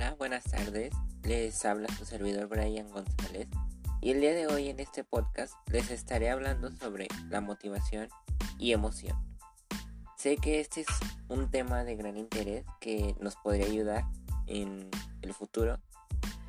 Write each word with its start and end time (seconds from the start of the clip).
Hola, 0.00 0.14
buenas 0.14 0.44
tardes. 0.44 0.94
Les 1.24 1.62
habla 1.66 1.86
su 1.98 2.06
servidor 2.06 2.48
Brian 2.48 2.88
González 2.88 3.48
y 4.00 4.12
el 4.12 4.22
día 4.22 4.32
de 4.32 4.46
hoy 4.46 4.70
en 4.70 4.80
este 4.80 5.04
podcast 5.04 5.52
les 5.70 5.90
estaré 5.90 6.30
hablando 6.30 6.74
sobre 6.74 7.06
la 7.28 7.42
motivación 7.42 8.08
y 8.58 8.72
emoción. 8.72 9.14
Sé 10.16 10.38
que 10.38 10.58
este 10.58 10.80
es 10.80 10.86
un 11.28 11.50
tema 11.50 11.84
de 11.84 11.96
gran 11.96 12.16
interés 12.16 12.64
que 12.80 13.14
nos 13.20 13.36
podría 13.36 13.66
ayudar 13.66 14.04
en 14.46 14.88
el 15.20 15.34
futuro, 15.34 15.78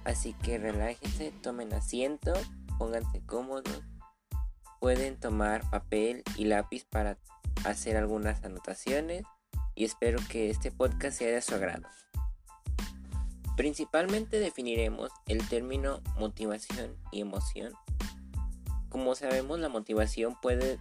así 0.05 0.31
que 0.31 0.57
relájense, 0.57 1.33
tomen 1.41 1.73
asiento, 1.73 2.31
pónganse 2.77 3.19
cómodos, 3.25 3.83
pueden 4.79 5.19
tomar 5.19 5.69
papel 5.69 6.23
y 6.37 6.45
lápiz 6.45 6.85
para 6.85 7.17
hacer 7.65 7.97
algunas 7.97 8.41
anotaciones 8.45 9.25
y 9.75 9.83
espero 9.83 10.19
que 10.29 10.49
este 10.49 10.71
podcast 10.71 11.17
sea 11.17 11.33
de 11.33 11.41
su 11.41 11.53
agrado. 11.53 11.85
Principalmente 13.61 14.39
definiremos 14.39 15.11
el 15.27 15.47
término 15.47 16.01
motivación 16.17 16.95
y 17.11 17.21
emoción. 17.21 17.73
Como 18.89 19.13
sabemos, 19.13 19.59
la 19.59 19.69
motivación 19.69 20.35
puede 20.41 20.79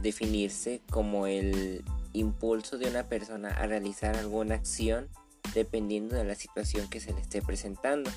definirse 0.00 0.80
como 0.88 1.26
el 1.26 1.84
impulso 2.14 2.78
de 2.78 2.88
una 2.88 3.02
persona 3.10 3.50
a 3.50 3.66
realizar 3.66 4.16
alguna 4.16 4.54
acción 4.54 5.10
dependiendo 5.52 6.16
de 6.16 6.24
la 6.24 6.34
situación 6.34 6.88
que 6.88 6.98
se 6.98 7.12
le 7.12 7.20
esté 7.20 7.42
presentando. 7.42 8.10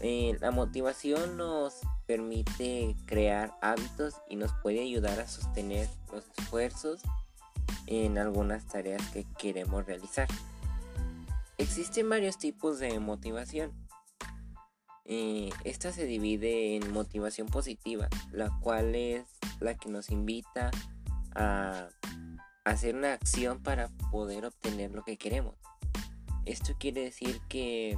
Eh, 0.00 0.36
la 0.40 0.50
motivación 0.50 1.36
nos 1.36 1.74
permite 2.06 2.96
crear 3.06 3.54
hábitos 3.62 4.16
y 4.28 4.34
nos 4.34 4.52
puede 4.64 4.80
ayudar 4.80 5.20
a 5.20 5.28
sostener 5.28 5.88
los 6.12 6.24
esfuerzos 6.36 7.02
en 7.86 8.18
algunas 8.18 8.66
tareas 8.66 9.00
que 9.10 9.24
queremos 9.38 9.86
realizar. 9.86 10.26
Existen 11.62 12.10
varios 12.10 12.38
tipos 12.38 12.80
de 12.80 12.98
motivación. 12.98 13.72
Eh, 15.04 15.48
esta 15.62 15.92
se 15.92 16.06
divide 16.06 16.74
en 16.74 16.92
motivación 16.92 17.46
positiva, 17.46 18.08
la 18.32 18.50
cual 18.60 18.96
es 18.96 19.26
la 19.60 19.76
que 19.76 19.88
nos 19.88 20.10
invita 20.10 20.72
a 21.36 21.88
hacer 22.64 22.96
una 22.96 23.12
acción 23.12 23.62
para 23.62 23.90
poder 24.10 24.44
obtener 24.44 24.90
lo 24.90 25.04
que 25.04 25.16
queremos. 25.16 25.54
Esto 26.46 26.74
quiere 26.80 27.04
decir 27.04 27.40
que 27.48 27.96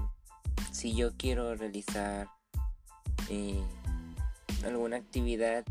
si 0.70 0.94
yo 0.94 1.16
quiero 1.16 1.54
realizar 1.54 2.28
eh, 3.30 3.64
alguna 4.62 4.98
actividad 4.98 5.64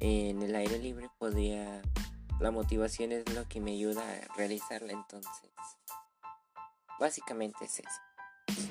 en 0.00 0.40
el 0.40 0.54
aire 0.54 0.78
libre, 0.78 1.10
podría 1.18 1.82
la 2.40 2.50
motivación 2.50 3.12
es 3.12 3.30
lo 3.34 3.46
que 3.46 3.60
me 3.60 3.72
ayuda 3.72 4.02
a 4.02 4.34
realizarla 4.36 4.94
entonces 4.94 5.50
Básicamente 7.00 7.64
es 7.64 7.80
eso. 7.80 8.68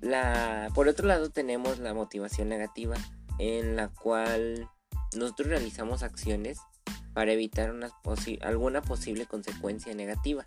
La, 0.00 0.70
por 0.74 0.88
otro 0.88 1.08
lado 1.08 1.30
tenemos 1.30 1.78
la 1.78 1.94
motivación 1.94 2.50
negativa, 2.50 2.96
en 3.38 3.74
la 3.76 3.88
cual 3.88 4.68
nosotros 5.16 5.48
realizamos 5.48 6.02
acciones 6.02 6.58
para 7.14 7.32
evitar 7.32 7.74
alguna 8.42 8.82
posible 8.82 9.24
consecuencia 9.24 9.94
negativa. 9.94 10.44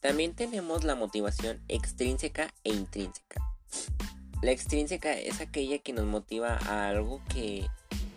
También 0.00 0.34
tenemos 0.34 0.84
la 0.84 0.94
motivación 0.94 1.62
extrínseca 1.68 2.52
e 2.62 2.74
intrínseca. 2.74 3.42
La 4.42 4.50
extrínseca 4.50 5.14
es 5.14 5.40
aquella 5.40 5.78
que 5.78 5.94
nos 5.94 6.04
motiva 6.04 6.58
a 6.66 6.88
algo 6.88 7.22
que 7.30 7.66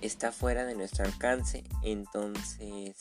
está 0.01 0.33
fuera 0.33 0.65
de 0.65 0.75
nuestro 0.75 1.05
alcance, 1.05 1.63
entonces 1.83 2.97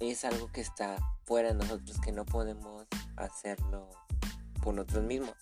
es 0.00 0.24
algo 0.24 0.50
que 0.50 0.60
está 0.60 0.98
fuera 1.24 1.48
de 1.48 1.54
nosotros, 1.54 1.98
que 2.00 2.12
no 2.12 2.24
podemos 2.24 2.86
hacerlo 3.16 3.90
por 4.62 4.74
nosotros 4.74 5.04
mismos. 5.04 5.34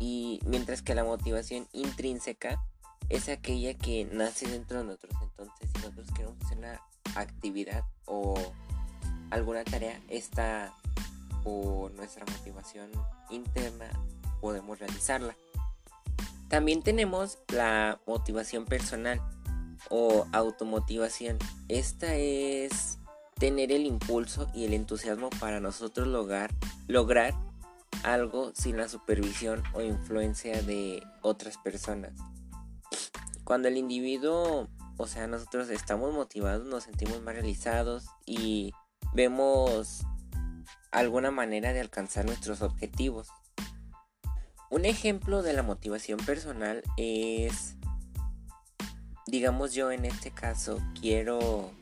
Y 0.00 0.40
mientras 0.46 0.82
que 0.82 0.94
la 0.94 1.04
motivación 1.04 1.68
intrínseca 1.72 2.62
es 3.08 3.28
aquella 3.28 3.74
que 3.74 4.06
nace 4.10 4.48
dentro 4.48 4.78
de 4.78 4.84
nosotros. 4.84 5.14
Entonces, 5.22 5.70
si 5.72 5.78
nosotros 5.82 6.08
queremos 6.14 6.36
hacer 6.44 6.58
una 6.58 6.80
actividad 7.16 7.84
o 8.06 8.34
alguna 9.30 9.64
tarea, 9.64 10.00
esta 10.08 10.72
por 11.42 11.92
nuestra 11.92 12.24
motivación 12.24 12.90
interna 13.30 13.86
podemos 14.40 14.78
realizarla. 14.78 15.36
También 16.48 16.82
tenemos 16.82 17.38
la 17.48 18.00
motivación 18.06 18.64
personal 18.64 19.20
o 19.90 20.26
automotivación. 20.32 21.38
Esta 21.68 22.14
es 22.14 22.98
tener 23.44 23.72
el 23.72 23.84
impulso 23.84 24.48
y 24.54 24.64
el 24.64 24.72
entusiasmo 24.72 25.28
para 25.38 25.60
nosotros 25.60 26.08
lograr, 26.08 26.50
lograr 26.88 27.34
algo 28.02 28.54
sin 28.54 28.78
la 28.78 28.88
supervisión 28.88 29.62
o 29.74 29.82
influencia 29.82 30.62
de 30.62 31.02
otras 31.20 31.58
personas. 31.58 32.14
Cuando 33.44 33.68
el 33.68 33.76
individuo, 33.76 34.70
o 34.96 35.06
sea, 35.06 35.26
nosotros 35.26 35.68
estamos 35.68 36.14
motivados, 36.14 36.66
nos 36.66 36.84
sentimos 36.84 37.20
más 37.20 37.34
realizados 37.34 38.06
y 38.24 38.72
vemos 39.12 40.06
alguna 40.90 41.30
manera 41.30 41.74
de 41.74 41.80
alcanzar 41.80 42.24
nuestros 42.24 42.62
objetivos. 42.62 43.28
Un 44.70 44.86
ejemplo 44.86 45.42
de 45.42 45.52
la 45.52 45.62
motivación 45.62 46.18
personal 46.20 46.82
es, 46.96 47.76
digamos 49.26 49.74
yo 49.74 49.92
en 49.92 50.06
este 50.06 50.30
caso, 50.30 50.80
quiero 50.98 51.72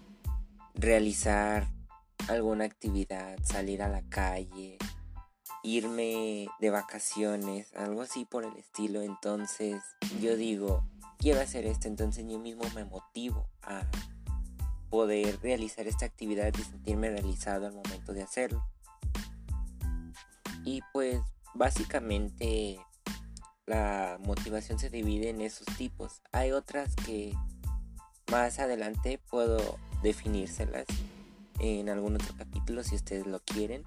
realizar 0.75 1.69
alguna 2.29 2.65
actividad, 2.65 3.39
salir 3.43 3.83
a 3.83 3.89
la 3.89 4.03
calle, 4.03 4.79
irme 5.63 6.47
de 6.61 6.71
vacaciones, 6.71 7.75
algo 7.75 8.03
así 8.03 8.25
por 8.25 8.45
el 8.45 8.57
estilo. 8.57 9.03
Entonces 9.03 9.83
yo 10.21 10.37
digo, 10.37 10.85
quiero 11.19 11.41
hacer 11.41 11.67
esto, 11.67 11.89
entonces 11.89 12.27
yo 12.29 12.39
mismo 12.39 12.65
me 12.75 12.85
motivo 12.85 13.49
a 13.63 13.87
poder 14.91 15.41
realizar 15.41 15.87
esta 15.87 16.05
actividad 16.05 16.53
y 16.59 16.63
sentirme 16.63 17.11
realizado 17.11 17.67
al 17.67 17.75
momento 17.75 18.13
de 18.13 18.23
hacerlo. 18.23 18.65
Y 20.65 20.83
pues 20.93 21.21
básicamente 21.55 22.79
la 23.67 24.19
motivación 24.25 24.79
se 24.79 24.91
divide 24.91 25.31
en 25.31 25.41
esos 25.41 25.67
tipos. 25.79 26.21
Hay 26.33 26.53
otras 26.53 26.95
que 26.97 27.35
más 28.31 28.59
adelante 28.59 29.21
puedo 29.31 29.79
definírselas 30.03 30.87
en 31.61 31.89
algún 31.89 32.17
otro 32.17 32.35
capítulo 32.37 32.83
si 32.83 32.97
ustedes 32.97 33.27
lo 33.27 33.41
quieren. 33.41 33.85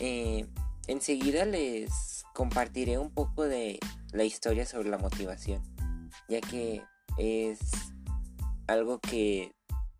Eh, 0.00 0.46
enseguida 0.86 1.44
les 1.44 2.24
compartiré 2.34 2.98
un 2.98 3.10
poco 3.10 3.44
de 3.44 3.78
la 4.12 4.24
historia 4.24 4.66
sobre 4.66 4.88
la 4.88 4.98
motivación, 4.98 5.62
ya 6.28 6.40
que 6.40 6.82
es 7.18 7.60
algo 8.66 9.00
que 9.00 9.54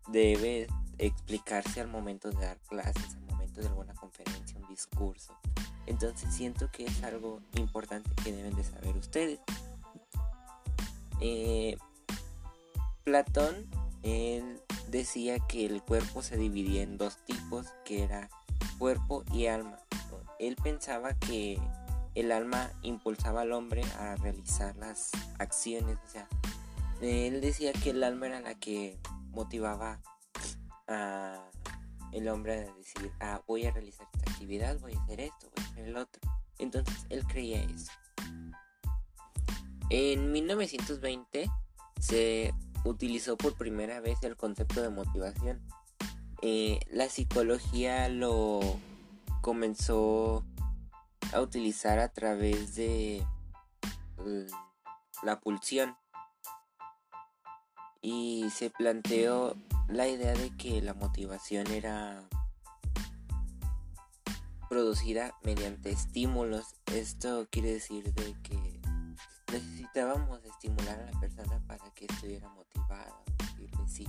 debe 0.09 0.67
explicarse 0.97 1.81
al 1.81 1.87
momento 1.87 2.29
de 2.29 2.37
dar 2.37 2.57
clases, 2.67 3.15
al 3.15 3.25
momento 3.25 3.61
de 3.61 3.67
alguna 3.67 3.93
conferencia, 3.93 4.57
un 4.59 4.67
discurso. 4.67 5.37
Entonces 5.85 6.33
siento 6.33 6.71
que 6.71 6.85
es 6.85 7.03
algo 7.03 7.41
importante 7.55 8.09
que 8.23 8.31
deben 8.31 8.55
de 8.55 8.63
saber 8.63 8.95
ustedes. 8.95 9.39
Eh, 11.19 11.77
Platón, 13.03 13.67
él 14.03 14.61
decía 14.89 15.39
que 15.39 15.65
el 15.65 15.81
cuerpo 15.81 16.21
se 16.21 16.37
dividía 16.37 16.83
en 16.83 16.97
dos 16.97 17.17
tipos, 17.25 17.67
que 17.85 18.03
era 18.03 18.29
cuerpo 18.77 19.23
y 19.33 19.47
alma. 19.47 19.79
Él 20.39 20.55
pensaba 20.61 21.13
que 21.13 21.59
el 22.15 22.31
alma 22.31 22.71
impulsaba 22.83 23.41
al 23.41 23.53
hombre 23.53 23.83
a 23.99 24.15
realizar 24.17 24.75
las 24.75 25.11
acciones, 25.39 25.97
o 26.05 26.11
sea, 26.11 26.27
él 27.01 27.41
decía 27.41 27.73
que 27.73 27.89
el 27.89 28.03
alma 28.03 28.27
era 28.27 28.39
la 28.39 28.55
que 28.55 28.99
motivaba 29.31 29.99
a 30.87 31.49
el 32.13 32.27
hombre 32.27 32.53
a 32.53 32.73
decir, 32.75 33.11
ah, 33.19 33.41
voy 33.47 33.65
a 33.65 33.71
realizar 33.71 34.07
esta 34.13 34.31
actividad, 34.31 34.79
voy 34.79 34.93
a 34.93 35.01
hacer 35.01 35.19
esto, 35.21 35.49
voy 35.55 35.65
a 35.65 35.67
hacer 35.69 35.87
el 35.87 35.97
otro. 35.97 36.21
Entonces 36.59 37.05
él 37.09 37.25
creía 37.25 37.63
eso. 37.63 37.91
En 39.89 40.31
1920 40.31 41.49
se 41.99 42.53
utilizó 42.83 43.37
por 43.37 43.55
primera 43.55 43.99
vez 43.99 44.21
el 44.23 44.35
concepto 44.35 44.81
de 44.81 44.89
motivación. 44.89 45.61
Eh, 46.41 46.79
la 46.91 47.09
psicología 47.09 48.09
lo 48.09 48.59
comenzó 49.41 50.43
a 51.33 51.41
utilizar 51.41 51.99
a 51.99 52.09
través 52.09 52.75
de 52.75 53.25
la 55.23 55.39
pulsión 55.39 55.95
y 58.01 58.49
se 58.53 58.69
planteó 58.69 59.55
la 59.87 60.07
idea 60.07 60.33
de 60.33 60.55
que 60.57 60.81
la 60.81 60.93
motivación 60.93 61.67
era 61.67 62.27
producida 64.69 65.35
mediante 65.43 65.91
estímulos. 65.91 66.75
Esto 66.87 67.47
quiere 67.49 67.73
decir 67.73 68.13
de 68.13 68.35
que 68.43 68.72
necesitábamos 69.93 70.43
estimular 70.45 70.99
a 70.99 71.11
la 71.11 71.19
persona 71.19 71.61
para 71.67 71.93
que 71.93 72.05
estuviera 72.05 72.49
motivada, 72.49 73.13
decirle 73.37 73.87
si 73.87 74.07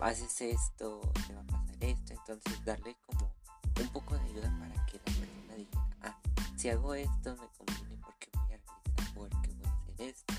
haces 0.00 0.40
esto, 0.42 1.00
te 1.26 1.34
va 1.34 1.40
a 1.40 1.44
pasar 1.44 1.76
esto, 1.80 2.12
entonces 2.12 2.64
darle 2.64 2.94
como 3.06 3.32
un 3.80 3.88
poco 3.88 4.18
de 4.18 4.24
ayuda 4.24 4.54
para 4.58 4.86
que 4.86 4.98
la 4.98 5.04
persona 5.04 6.18
si 6.56 6.68
hago 6.68 6.94
esto 6.94 7.36
me 7.36 7.48
conviene 7.56 8.02
porque 8.04 8.28
voy 8.34 8.42
a 8.42 8.48
realizar, 8.48 9.14
porque 9.14 9.54
voy 9.54 9.66
a 9.66 9.72
hacer 9.72 9.94
esto. 9.98 10.34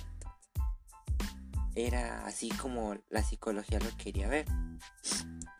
era 1.75 2.25
así 2.27 2.49
como 2.49 2.95
la 3.09 3.23
psicología 3.23 3.79
lo 3.79 3.97
quería 3.97 4.27
ver. 4.27 4.45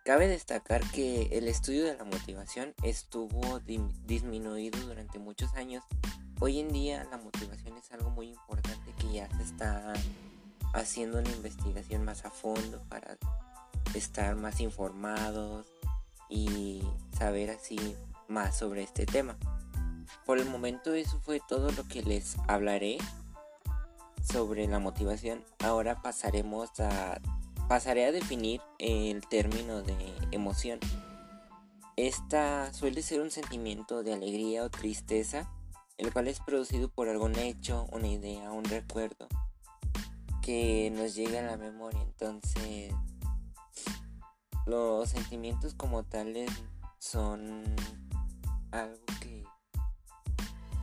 Cabe 0.06 0.28
destacar 0.28 0.84
que 0.92 1.30
el 1.38 1.48
estudio 1.48 1.86
de 1.86 1.98
la 1.98 2.04
motivación 2.04 2.76
estuvo 2.84 3.60
disminuido 3.60 4.80
durante 4.82 5.18
muchos 5.18 5.54
años. 5.56 5.84
Hoy 6.42 6.60
en 6.60 6.72
día 6.72 7.06
la 7.12 7.18
motivación 7.18 7.76
es 7.76 7.92
algo 7.92 8.12
muy 8.12 8.30
importante 8.30 8.94
que 8.98 9.12
ya 9.12 9.30
se 9.36 9.44
está 9.44 9.94
haciendo 10.74 11.20
una 11.20 11.30
investigación 11.32 12.06
más 12.06 12.24
a 12.24 12.30
fondo 12.30 12.82
para 12.88 13.18
estar 13.94 14.38
más 14.38 14.62
informados 14.62 15.68
y 16.30 16.82
saber 17.18 17.50
así 17.50 17.78
más 18.30 18.58
sobre 18.58 18.84
este 18.84 19.06
tema. 19.06 19.36
Por 20.26 20.38
el 20.38 20.50
momento 20.50 20.94
eso 20.94 21.20
fue 21.20 21.42
todo 21.46 21.74
lo 21.74 21.86
que 21.90 22.04
les 22.04 22.38
hablaré 22.48 23.00
sobre 24.24 24.66
la 24.68 24.80
motivación. 24.80 25.44
Ahora 25.60 26.02
pasaremos 26.02 26.70
a 26.80 27.20
pasaré 27.68 28.06
a 28.06 28.14
definir 28.14 28.62
el 28.78 29.28
término 29.28 29.82
de 29.82 29.96
emoción. 30.32 30.80
Esta 31.98 32.72
suele 32.72 33.02
ser 33.02 33.20
un 33.20 33.30
sentimiento 33.30 34.04
de 34.04 34.14
alegría 34.14 34.64
o 34.64 34.70
tristeza, 34.70 35.52
el 36.00 36.14
cual 36.14 36.30
es 36.30 36.40
producido 36.40 36.88
por 36.88 37.10
algún 37.10 37.38
hecho, 37.38 37.86
una 37.92 38.08
idea, 38.08 38.52
un 38.52 38.64
recuerdo 38.64 39.28
que 40.42 40.92
nos 40.96 41.14
llega 41.14 41.40
a 41.40 41.44
la 41.44 41.58
memoria. 41.58 42.02
Entonces, 42.02 42.94
los 44.66 45.10
sentimientos 45.10 45.74
como 45.74 46.04
tales 46.04 46.50
son 47.00 47.64
algo 48.72 48.98
que 49.20 49.44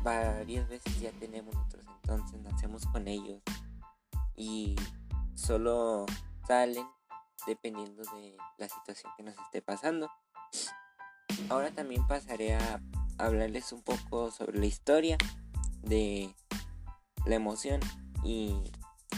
varias 0.03 0.69
veces 0.69 1.01
ya 1.01 1.11
tenemos 1.13 1.55
nosotros, 1.55 1.85
entonces 2.03 2.41
nacemos 2.43 2.85
con 2.87 3.09
ellos 3.09 3.43
y 4.37 4.77
solo 5.35 6.05
salen 6.47 6.87
dependiendo 7.47 8.03
de 8.03 8.37
la 8.59 8.69
situación 8.69 9.13
que 9.17 9.23
nos 9.23 9.35
esté 9.39 9.63
pasando. 9.63 10.11
Ahora 11.49 11.71
también 11.71 12.07
pasaré 12.07 12.55
a 12.55 12.81
hablarles 13.19 13.73
un 13.73 13.83
poco 13.83 14.31
sobre 14.31 14.59
la 14.59 14.67
historia 14.67 15.19
de 15.83 16.35
la 17.27 17.35
emoción 17.35 17.81
y 18.25 18.55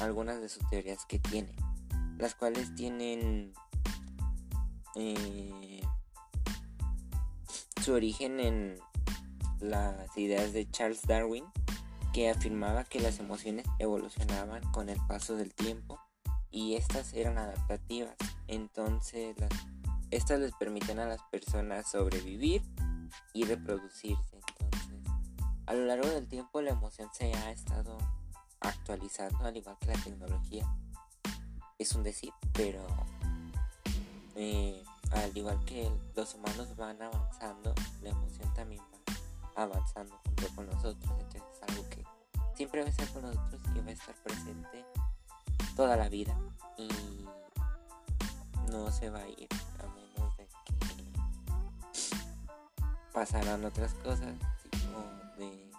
algunas 0.00 0.40
de 0.40 0.48
sus 0.48 0.68
teorías 0.68 1.04
que 1.06 1.18
tiene, 1.18 1.54
las 2.18 2.34
cuales 2.34 2.74
tienen 2.74 3.52
eh, 4.94 5.80
su 7.82 7.92
origen 7.92 8.40
en 8.40 8.78
las 9.60 10.16
ideas 10.16 10.52
de 10.52 10.70
Charles 10.70 11.02
Darwin, 11.02 11.44
que 12.12 12.30
afirmaba 12.30 12.84
que 12.84 13.00
las 13.00 13.18
emociones 13.18 13.66
evolucionaban 13.78 14.62
con 14.72 14.88
el 14.88 14.98
paso 15.06 15.36
del 15.36 15.54
tiempo 15.54 16.00
y 16.50 16.74
estas 16.74 17.12
eran 17.12 17.38
adaptativas. 17.38 18.16
Entonces, 18.46 19.36
estas 20.10 20.40
les 20.40 20.52
permiten 20.54 20.98
a 20.98 21.06
las 21.06 21.22
personas 21.30 21.90
sobrevivir 21.90 22.62
y 23.32 23.44
reproducirse. 23.44 24.40
Entonces, 24.60 25.00
a 25.66 25.74
lo 25.74 25.84
largo 25.84 26.08
del 26.08 26.26
tiempo 26.28 26.62
la 26.62 26.70
emoción 26.70 27.08
se 27.12 27.32
ha 27.34 27.50
estado 27.50 27.98
actualizando 28.60 29.44
al 29.44 29.56
igual 29.56 29.76
que 29.78 29.86
la 29.86 30.02
tecnología. 30.02 30.66
Es 31.78 31.92
un 31.92 32.02
decir, 32.02 32.32
pero 32.52 32.86
eh, 34.34 34.82
al 35.12 35.36
igual 35.36 35.62
que 35.64 35.90
los 36.14 36.34
humanos 36.34 36.74
van 36.76 37.00
avanzando, 37.02 37.74
la 38.02 38.10
emoción 38.10 38.52
también 38.54 38.82
va 39.56 39.62
avanzando 39.62 40.18
junto 40.24 40.48
con 40.54 40.66
nosotros. 40.66 41.12
Entonces 41.18 41.42
es 41.52 41.62
algo 41.68 41.88
que 41.88 42.04
siempre 42.54 42.80
va 42.80 42.86
a 42.86 42.90
estar 42.90 43.08
con 43.12 43.22
nosotros 43.22 43.62
y 43.74 43.80
va 43.80 43.88
a 43.88 43.92
estar 43.92 44.14
presente 44.22 44.84
toda 45.76 45.96
la 45.96 46.08
vida. 46.08 46.38
Y 46.76 46.88
no 48.70 48.90
se 48.90 49.10
va 49.10 49.20
a 49.20 49.28
ir 49.28 49.48
pasarán 53.12 53.64
otras 53.64 53.94
cosas, 53.94 54.34
o 54.94 55.38
de 55.38 55.70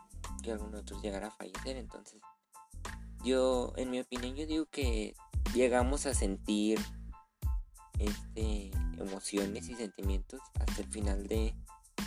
que 0.41 0.51
algún 0.51 0.75
otro 0.75 1.01
llegara 1.01 1.27
a 1.27 1.31
fallecer. 1.31 1.77
Entonces, 1.77 2.21
yo, 3.23 3.73
en 3.75 3.91
mi 3.91 3.99
opinión, 3.99 4.35
yo 4.35 4.45
digo 4.45 4.65
que 4.65 5.15
llegamos 5.53 6.05
a 6.05 6.13
sentir 6.13 6.79
este, 7.99 8.71
emociones 8.97 9.69
y 9.69 9.75
sentimientos 9.75 10.41
hasta 10.59 10.81
el 10.81 10.87
final 10.89 11.27
de 11.27 11.53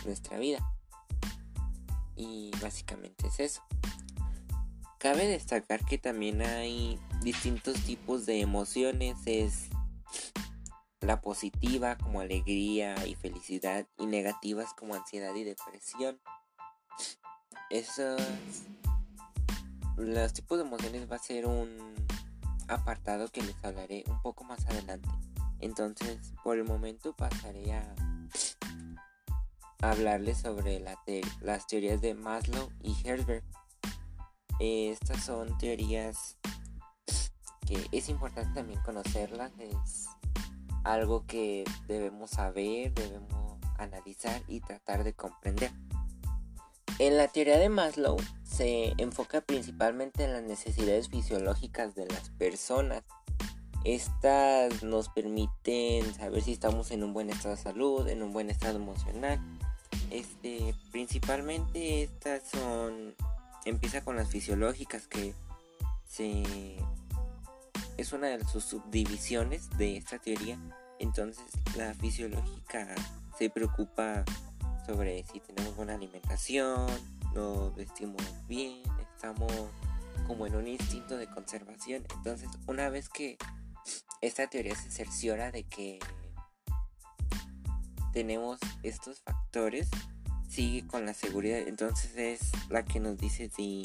nuestra 0.05 0.37
vida. 0.39 0.59
Y 2.15 2.51
básicamente 2.61 3.27
es 3.27 3.39
eso. 3.39 3.61
Cabe 4.97 5.27
destacar 5.27 5.83
que 5.85 5.97
también 5.97 6.41
hay 6.41 6.99
distintos 7.21 7.75
tipos 7.83 8.25
de 8.25 8.41
emociones. 8.41 9.17
Es 9.25 9.69
la 11.03 11.21
positiva 11.21 11.97
como 11.97 12.21
alegría 12.21 13.05
y 13.05 13.15
felicidad 13.15 13.85
y 13.97 14.05
negativas 14.05 14.73
como 14.73 14.95
ansiedad 14.95 15.35
y 15.35 15.43
depresión. 15.43 16.19
Esos 17.69 18.21
los 19.97 20.33
tipos 20.33 20.57
de 20.57 20.65
emociones 20.65 21.09
va 21.11 21.17
a 21.17 21.19
ser 21.19 21.45
un 21.45 21.93
apartado 22.67 23.27
que 23.27 23.43
les 23.43 23.63
hablaré 23.63 24.03
un 24.07 24.21
poco 24.21 24.43
más 24.43 24.65
adelante. 24.65 25.09
Entonces, 25.59 26.33
por 26.43 26.57
el 26.57 26.63
momento 26.63 27.15
pasaré 27.15 27.73
a 27.73 27.95
hablarles 29.81 30.39
sobre 30.39 30.79
las 30.79 31.67
teorías 31.67 32.01
de 32.01 32.13
Maslow 32.13 32.69
y 32.81 32.95
Herzberg. 33.05 33.43
Estas 34.59 35.23
son 35.23 35.57
teorías 35.57 36.37
que 37.67 37.87
es 37.91 38.09
importante 38.09 38.53
también 38.53 38.81
conocerlas, 38.81 39.51
algo 40.83 41.25
que 41.25 41.63
debemos 41.87 42.31
saber, 42.31 42.93
debemos 42.93 43.59
analizar 43.77 44.41
y 44.47 44.59
tratar 44.61 45.03
de 45.03 45.13
comprender. 45.13 45.71
En 46.99 47.17
la 47.17 47.27
teoría 47.27 47.57
de 47.57 47.69
Maslow 47.69 48.17
se 48.43 48.93
enfoca 48.97 49.41
principalmente 49.41 50.23
en 50.23 50.33
las 50.33 50.43
necesidades 50.43 51.09
fisiológicas 51.09 51.95
de 51.95 52.05
las 52.07 52.29
personas 52.31 53.03
estas 53.83 54.81
nos 54.81 55.09
permiten 55.09 56.13
saber 56.15 56.41
si 56.41 56.53
estamos 56.53 56.91
en 56.91 57.03
un 57.03 57.13
buen 57.13 57.29
estado 57.29 57.55
de 57.55 57.61
salud, 57.61 58.07
en 58.07 58.23
un 58.23 58.31
buen 58.31 58.49
estado 58.49 58.77
emocional. 58.77 59.41
Este, 60.09 60.73
principalmente 60.91 62.03
estas 62.03 62.43
son 62.49 63.13
empieza 63.65 64.01
con 64.01 64.15
las 64.15 64.29
fisiológicas 64.29 65.07
que 65.07 65.33
se 66.07 66.43
es 67.97 68.13
una 68.13 68.27
de 68.27 68.45
sus 68.45 68.63
subdivisiones 68.63 69.69
de 69.77 69.97
esta 69.97 70.17
teoría. 70.17 70.57
Entonces, 70.99 71.45
la 71.75 71.93
fisiológica 71.93 72.87
se 73.37 73.49
preocupa 73.49 74.23
sobre 74.85 75.23
si 75.31 75.39
tenemos 75.39 75.75
buena 75.75 75.95
alimentación, 75.95 76.87
nos 77.33 77.75
vestimos 77.75 78.21
bien, 78.47 78.83
estamos 79.15 79.51
como 80.27 80.45
en 80.45 80.55
un 80.55 80.67
instinto 80.67 81.17
de 81.17 81.27
conservación. 81.27 82.05
Entonces, 82.15 82.49
una 82.67 82.89
vez 82.89 83.09
que 83.09 83.37
esta 84.21 84.47
teoría 84.47 84.75
se 84.75 84.91
cerciora 84.91 85.51
de 85.51 85.63
que 85.63 85.99
tenemos 88.13 88.59
estos 88.83 89.21
factores, 89.21 89.89
sigue 90.47 90.87
con 90.87 91.05
la 91.05 91.13
seguridad. 91.13 91.59
Entonces 91.59 92.15
es 92.15 92.51
la 92.69 92.85
que 92.85 92.99
nos 92.99 93.17
dice 93.17 93.49
si 93.49 93.81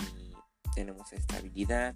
tenemos 0.74 1.12
estabilidad, 1.12 1.94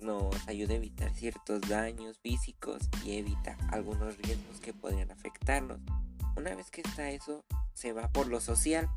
nos 0.00 0.48
ayuda 0.48 0.74
a 0.74 0.76
evitar 0.76 1.14
ciertos 1.14 1.60
daños 1.62 2.18
físicos 2.18 2.88
y 3.04 3.18
evita 3.18 3.56
algunos 3.70 4.16
riesgos 4.18 4.60
que 4.60 4.72
podrían 4.72 5.10
afectarnos. 5.10 5.80
Una 6.36 6.54
vez 6.54 6.70
que 6.70 6.80
está 6.80 7.10
eso, 7.10 7.44
se 7.74 7.92
va 7.92 8.08
por 8.08 8.26
lo 8.26 8.40
social, 8.40 8.88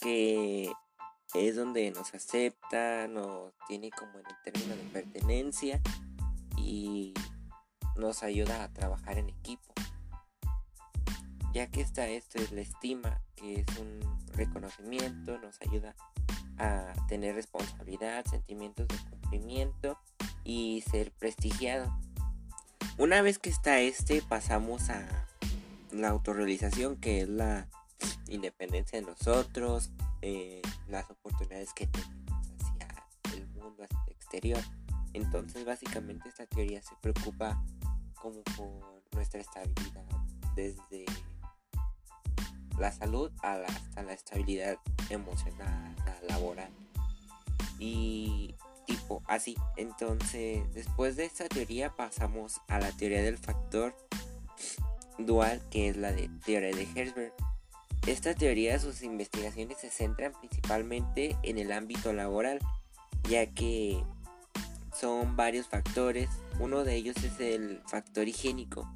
que 0.00 0.72
es 1.34 1.56
donde 1.56 1.90
nos 1.90 2.14
acepta, 2.14 3.08
nos 3.08 3.52
tiene 3.66 3.90
como 3.90 4.18
en 4.18 4.26
el 4.26 4.42
término 4.44 4.76
de 4.76 4.82
pertenencia 4.90 5.80
y 6.56 7.14
nos 7.96 8.22
ayuda 8.22 8.64
a 8.64 8.72
trabajar 8.72 9.18
en 9.18 9.28
equipo. 9.28 9.72
Ya 11.52 11.66
que 11.70 11.80
está 11.80 12.06
esto 12.08 12.38
es 12.38 12.52
la 12.52 12.60
estima, 12.60 13.20
que 13.34 13.60
es 13.60 13.78
un 13.78 14.00
reconocimiento, 14.34 15.38
nos 15.38 15.60
ayuda 15.62 15.94
a 16.58 16.92
tener 17.08 17.34
responsabilidad, 17.34 18.24
sentimientos 18.26 18.88
de 18.88 18.96
y 20.44 20.82
ser 20.90 21.12
prestigiado. 21.12 21.94
Una 22.96 23.22
vez 23.22 23.38
que 23.38 23.50
está 23.50 23.80
este, 23.80 24.22
pasamos 24.22 24.88
a 24.90 25.06
la 25.92 26.08
autorrealización, 26.08 26.96
que 26.96 27.20
es 27.20 27.28
la 27.28 27.68
independencia 28.28 29.00
de 29.00 29.06
nosotros, 29.06 29.90
eh, 30.22 30.62
las 30.88 31.10
oportunidades 31.10 31.72
que 31.74 31.86
tenemos 31.86 32.16
hacia 32.80 33.36
el 33.36 33.46
mundo, 33.48 33.84
hacia 33.84 33.98
el 34.06 34.12
exterior. 34.12 34.60
Entonces 35.12 35.64
básicamente 35.64 36.28
esta 36.28 36.46
teoría 36.46 36.82
se 36.82 36.94
preocupa 37.00 37.62
como 38.14 38.42
por 38.56 39.02
nuestra 39.12 39.40
estabilidad 39.40 40.04
desde 40.54 41.04
la 42.78 42.92
salud 42.92 43.30
hasta 43.42 44.02
la 44.02 44.12
estabilidad 44.12 44.78
emocional, 45.10 45.94
laboral. 46.28 46.70
Y 47.78 48.54
tipo 48.88 49.22
así. 49.26 49.56
Entonces, 49.76 50.62
después 50.72 51.16
de 51.16 51.26
esta 51.26 51.48
teoría 51.48 51.94
pasamos 51.94 52.60
a 52.68 52.80
la 52.80 52.90
teoría 52.92 53.22
del 53.22 53.38
factor 53.38 53.94
dual, 55.18 55.62
que 55.70 55.88
es 55.88 55.96
la 55.96 56.12
de 56.12 56.30
teoría 56.44 56.74
de 56.74 56.88
Herzberg. 56.94 57.32
Esta 58.06 58.34
teoría, 58.34 58.78
sus 58.78 59.02
investigaciones 59.02 59.78
se 59.78 59.90
centran 59.90 60.32
principalmente 60.32 61.36
en 61.42 61.58
el 61.58 61.72
ámbito 61.72 62.12
laboral, 62.12 62.58
ya 63.28 63.46
que 63.46 64.02
son 64.98 65.36
varios 65.36 65.68
factores. 65.68 66.30
Uno 66.58 66.84
de 66.84 66.94
ellos 66.94 67.16
es 67.22 67.38
el 67.40 67.82
factor 67.86 68.26
higiénico, 68.26 68.90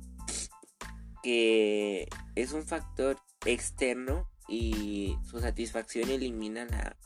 que 1.23 2.09
es 2.35 2.53
un 2.53 2.63
factor 2.63 3.19
externo 3.45 4.29
y 4.49 5.19
su 5.29 5.41
satisfacción 5.41 6.09
elimina 6.09 6.65
la 6.65 6.97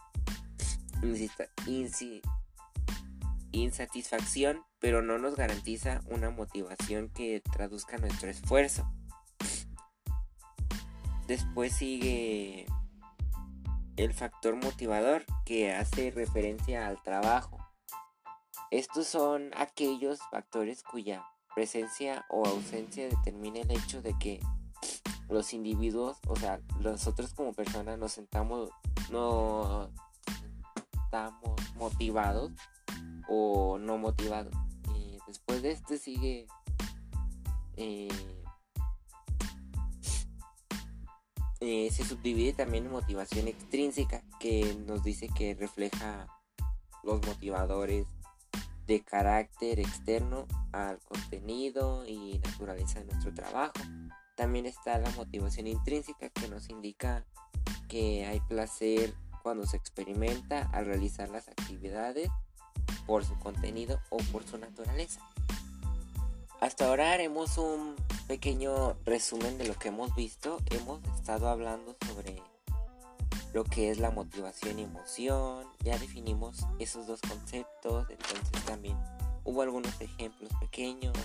insatisfacción, 3.53 4.65
pero 4.79 5.03
no 5.03 5.19
nos 5.19 5.37
garantiza 5.37 6.03
una 6.07 6.31
motivación 6.31 7.09
que 7.11 7.43
traduzca 7.53 7.99
nuestro 7.99 8.31
esfuerzo. 8.31 8.91
Después 11.27 11.73
sigue 11.73 12.67
el 13.97 14.13
factor 14.13 14.57
motivador 14.57 15.25
que 15.45 15.73
hace 15.75 16.11
referencia 16.11 16.87
al 16.87 17.03
trabajo. 17.03 17.59
Estos 18.71 19.07
son 19.07 19.51
aquellos 19.57 20.21
factores 20.31 20.83
cuya 20.83 21.25
presencia 21.55 22.25
o 22.29 22.47
ausencia 22.47 23.09
determina 23.09 23.61
el 23.61 23.71
hecho 23.71 24.03
de 24.03 24.17
que 24.19 24.41
los 25.29 25.53
individuos, 25.53 26.19
o 26.29 26.37
sea, 26.37 26.61
nosotros 26.81 27.33
como 27.35 27.53
personas 27.53 27.99
nos 27.99 28.13
sentamos, 28.13 28.71
no 29.11 29.91
estamos 31.05 31.61
motivados 31.77 32.53
o 33.29 33.79
no 33.79 33.99
motivados. 33.99 34.55
Y 34.95 35.19
después 35.27 35.63
de 35.63 35.73
este 35.73 35.99
sigue 35.99 36.47
eh, 37.77 38.09
eh, 41.61 41.91
se 41.91 42.05
subdivide 42.05 42.53
también 42.53 42.87
en 42.87 42.93
motivación 42.93 43.49
extrínseca 43.49 44.23
que 44.41 44.77
nos 44.87 45.03
dice 45.03 45.29
que 45.29 45.55
refleja 45.55 46.27
los 47.03 47.25
motivadores 47.27 48.07
de 48.87 49.03
carácter 49.03 49.81
externo 49.81 50.47
al 50.73 50.99
contenido 51.01 52.07
y 52.07 52.39
naturaleza 52.45 53.01
de 53.01 53.07
nuestro 53.07 53.35
trabajo. 53.35 53.73
También 54.37 54.67
está 54.67 54.99
la 54.99 55.11
motivación 55.13 55.67
intrínseca 55.67 56.29
que 56.31 56.49
nos 56.49 56.69
indica 56.69 57.25
que 57.89 58.27
hay 58.27 58.41
placer 58.41 59.15
cuando 59.43 59.67
se 59.67 59.77
experimenta 59.77 60.69
al 60.73 60.87
realizar 60.87 61.29
las 61.31 61.49
actividades 61.49 62.31
por 63.07 63.25
su 63.25 63.39
contenido 63.39 64.01
o 64.11 64.19
por 64.33 64.47
su 64.47 64.59
naturaleza. 64.59 65.21
Hasta 66.61 66.89
ahora 66.89 67.13
haremos 67.13 67.59
un 67.59 67.95
pequeño 68.27 68.97
resumen 69.05 69.59
de 69.59 69.69
lo 69.69 69.75
que 69.75 69.89
hemos 69.89 70.15
visto. 70.15 70.59
Hemos 70.71 71.01
estado 71.19 71.49
hablando 71.49 71.97
sobre 72.07 72.43
lo 73.53 73.65
que 73.65 73.91
es 73.91 73.99
la 73.99 74.11
motivación 74.11 74.79
y 74.79 74.83
emoción. 74.83 75.67
Ya 75.85 75.99
definimos 75.99 76.67
esos 76.79 77.07
dos 77.07 77.21
conceptos. 77.21 78.07
Entonces 78.11 78.65
también 78.65 78.97
hubo 79.45 79.63
algunos 79.63 80.01
ejemplos 80.01 80.51
pequeños. 80.59 81.17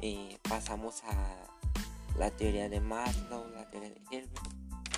Eh, 0.00 0.38
pasamos 0.48 1.02
a 1.04 1.36
la 2.18 2.30
teoría 2.30 2.68
de 2.68 2.80
Maslow, 2.80 3.48
la 3.54 3.70
teoría 3.70 3.90
de 3.90 4.02
Herbert. 4.10 4.48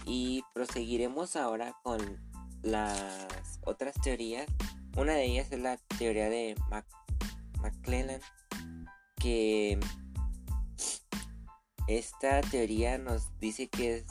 Y 0.05 0.45
proseguiremos 0.55 1.37
ahora 1.37 1.77
con 1.83 2.01
las 2.63 3.29
otras 3.65 3.95
teorías. 4.01 4.47
Una 4.99 5.13
de 5.13 5.27
ellas 5.27 5.53
es 5.53 5.61
la 5.61 5.77
teoría 5.97 6.29
de 6.29 6.57
McClellan, 7.63 8.21
que 9.15 9.79
esta 11.87 12.41
teoría 12.41 12.99
nos 12.99 13.39
dice 13.39 13.69
que 13.69 13.99
es 13.99 14.07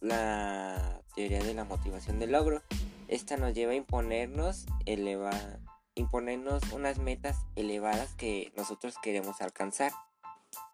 la 0.00 1.00
teoría 1.14 1.40
de 1.44 1.54
la 1.54 1.62
motivación 1.62 2.18
del 2.18 2.32
logro. 2.32 2.62
Esta 3.06 3.36
nos 3.36 3.54
lleva 3.54 3.70
a 3.70 3.76
imponernos 3.76 4.66
elevar, 4.86 5.60
imponernos 5.94 6.64
unas 6.72 6.98
metas 6.98 7.36
elevadas 7.54 8.14
que 8.14 8.52
nosotros 8.56 8.96
queremos 9.00 9.40
alcanzar. 9.40 9.92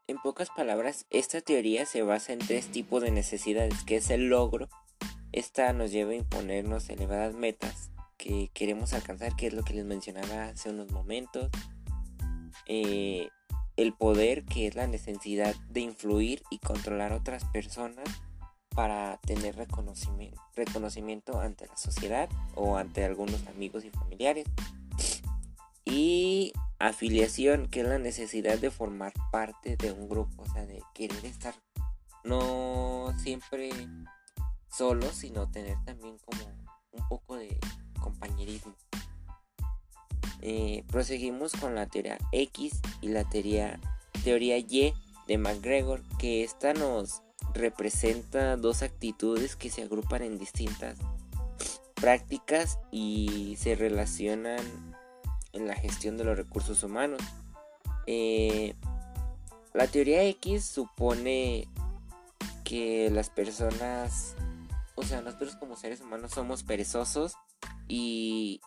En 0.06 0.16
pocas 0.22 0.48
palabras, 0.48 1.04
esta 1.10 1.42
teoría 1.42 1.84
se 1.84 2.00
basa 2.00 2.32
en 2.32 2.38
tres 2.38 2.68
tipos 2.68 3.02
de 3.02 3.10
necesidades, 3.10 3.84
que 3.84 3.96
es 3.96 4.08
el 4.08 4.30
logro. 4.30 4.70
Esta 5.32 5.72
nos 5.74 5.92
lleva 5.92 6.10
a 6.10 6.16
imponernos 6.16 6.88
elevadas 6.88 7.34
metas 7.34 7.89
que 8.20 8.50
queremos 8.52 8.92
alcanzar, 8.92 9.34
que 9.34 9.46
es 9.46 9.54
lo 9.54 9.62
que 9.64 9.72
les 9.72 9.86
mencionaba 9.86 10.48
hace 10.48 10.68
unos 10.68 10.92
momentos. 10.92 11.48
Eh, 12.66 13.30
el 13.76 13.94
poder, 13.94 14.44
que 14.44 14.66
es 14.66 14.74
la 14.74 14.86
necesidad 14.86 15.54
de 15.70 15.80
influir 15.80 16.42
y 16.50 16.58
controlar 16.58 17.12
a 17.12 17.16
otras 17.16 17.46
personas 17.46 18.06
para 18.74 19.18
tener 19.26 19.56
reconocimiento, 19.56 20.38
reconocimiento 20.54 21.40
ante 21.40 21.66
la 21.66 21.76
sociedad 21.78 22.28
o 22.54 22.76
ante 22.76 23.04
algunos 23.04 23.46
amigos 23.46 23.86
y 23.86 23.90
familiares. 23.90 24.46
Y 25.86 26.52
afiliación, 26.78 27.68
que 27.68 27.80
es 27.80 27.88
la 27.88 27.98
necesidad 27.98 28.58
de 28.58 28.70
formar 28.70 29.14
parte 29.32 29.76
de 29.76 29.92
un 29.92 30.10
grupo, 30.10 30.42
o 30.42 30.52
sea, 30.52 30.66
de 30.66 30.82
querer 30.94 31.24
estar 31.24 31.54
no 32.22 33.14
siempre 33.16 33.70
solo, 34.68 35.10
sino 35.10 35.50
tener 35.50 35.78
también 35.86 36.18
como 36.18 36.44
un 36.92 37.08
poco 37.08 37.36
de 37.36 37.58
compañerismo. 38.00 38.74
Eh, 40.42 40.84
proseguimos 40.88 41.52
con 41.52 41.74
la 41.74 41.86
teoría 41.86 42.18
X 42.32 42.80
y 43.02 43.08
la 43.08 43.28
teoría, 43.28 43.78
teoría 44.24 44.56
Y 44.58 44.94
de 45.26 45.38
McGregor, 45.38 46.02
que 46.18 46.42
esta 46.42 46.72
nos 46.72 47.22
representa 47.52 48.56
dos 48.56 48.82
actitudes 48.82 49.56
que 49.56 49.70
se 49.70 49.82
agrupan 49.82 50.22
en 50.22 50.38
distintas 50.38 50.96
prácticas 51.94 52.78
y 52.90 53.56
se 53.58 53.74
relacionan 53.74 54.60
en 55.52 55.66
la 55.66 55.74
gestión 55.74 56.16
de 56.16 56.24
los 56.24 56.36
recursos 56.36 56.82
humanos. 56.82 57.20
Eh, 58.06 58.74
la 59.74 59.86
teoría 59.86 60.24
X 60.24 60.64
supone 60.64 61.68
que 62.64 63.10
las 63.10 63.30
personas, 63.30 64.34
o 64.94 65.02
sea, 65.02 65.20
nosotros 65.20 65.56
como 65.56 65.76
seres 65.76 66.00
humanos 66.00 66.32
somos 66.32 66.62
perezosos 66.62 67.34
y 67.90 68.60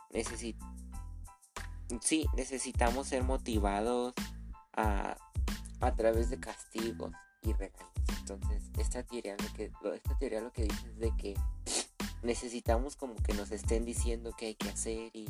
sí, 2.02 2.28
necesitamos 2.36 3.08
ser 3.08 3.24
motivados 3.24 4.14
a, 4.74 5.16
a 5.80 5.96
través 5.96 6.30
de 6.30 6.40
castigos 6.42 7.14
y 7.42 7.54
regaños. 7.54 7.90
Entonces, 8.20 8.64
esta 8.78 9.04
teoría 9.04 9.38
lo 9.38 9.54
que, 9.54 9.72
esta 9.96 10.18
teoría 10.18 10.42
lo 10.42 10.52
que 10.52 10.64
dice 10.64 10.90
es 10.90 11.00
de 11.00 11.16
que 11.16 11.36
necesitamos 12.22 12.98
como 12.98 13.16
que 13.16 13.34
nos 13.34 13.52
estén 13.52 13.86
diciendo 13.86 14.34
qué 14.38 14.48
hay 14.48 14.56
que 14.56 14.70
hacer 14.70 15.10
y 15.14 15.30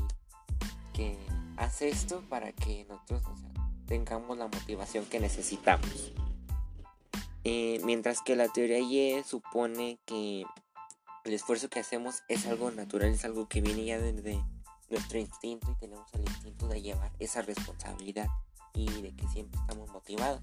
que 0.94 1.16
hace 1.58 1.90
esto 1.90 2.24
para 2.30 2.52
que 2.52 2.86
nosotros 2.86 3.22
tengamos 3.86 4.40
la 4.40 4.48
motivación 4.48 5.06
que 5.06 5.20
necesitamos. 5.20 6.14
Eh, 7.44 7.80
mientras 7.84 8.22
que 8.22 8.36
la 8.36 8.48
teoría 8.48 8.80
Y 8.80 9.24
supone 9.24 10.00
que 10.06 10.46
el 11.24 11.34
esfuerzo 11.34 11.70
que 11.70 11.80
hacemos 11.80 12.24
es 12.28 12.46
algo 12.48 12.72
natural, 12.72 13.10
es 13.10 13.26
algo 13.26 13.48
que 13.48 13.62
viene 13.62 13.86
ya 13.86 14.00
desde 14.00 14.44
nuestro 14.90 15.20
instinto 15.20 15.72
y 15.72 15.76
tenemos 15.76 16.08
el 16.14 16.22
instinto 16.22 16.68
de 16.68 16.82
llevar 16.82 17.12
esa 17.20 17.42
responsabilidad 17.42 18.28
y 18.74 18.86
de 19.02 19.16
que 19.16 19.28
siempre 19.28 19.60
estamos 19.60 19.90
motivados. 19.90 20.42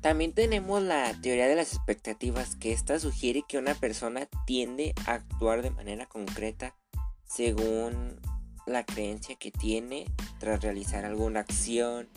También 0.00 0.32
tenemos 0.32 0.82
la 0.82 1.12
teoría 1.20 1.46
de 1.46 1.56
las 1.56 1.74
expectativas, 1.74 2.56
que 2.56 2.72
esta 2.72 2.98
sugiere 2.98 3.44
que 3.46 3.58
una 3.58 3.74
persona 3.74 4.26
tiende 4.46 4.94
a 5.06 5.14
actuar 5.14 5.60
de 5.60 5.70
manera 5.70 6.06
concreta 6.06 6.74
según 7.26 8.18
la 8.66 8.84
creencia 8.84 9.36
que 9.36 9.50
tiene 9.50 10.06
tras 10.38 10.62
realizar 10.62 11.04
alguna 11.04 11.40
acción 11.40 12.08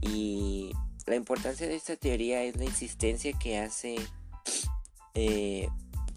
y 0.00 0.72
la 1.06 1.16
importancia 1.16 1.66
de 1.66 1.74
esta 1.74 1.96
teoría 1.96 2.42
es 2.42 2.56
la 2.56 2.64
insistencia 2.64 3.32
que 3.38 3.58
hace 3.58 3.96
eh, 5.14 5.68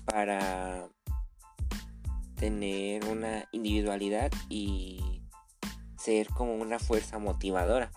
para 0.10 0.90
tener 2.36 3.06
una 3.06 3.48
individualidad 3.52 4.32
y 4.50 5.22
ser 5.98 6.28
como 6.30 6.56
una 6.56 6.80
fuerza 6.80 7.20
motivadora. 7.20 7.92